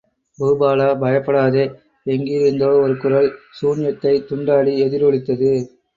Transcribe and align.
பூபாலா, 0.39 0.87
பயப்படாதே! 0.99 1.65
எங்கிருந்தோ 2.05 2.69
ஒரு 2.79 2.97
குரல் 2.97 3.29
சூன்யத்தைத் 3.59 4.27
துண்டாடி 4.29 4.75
எதிரொலித்தது. 4.79 5.51